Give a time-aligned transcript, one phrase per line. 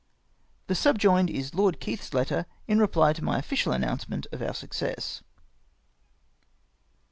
[0.65, 5.21] The subjoined is Lord Keith's letter in reply to my official announcement of our success.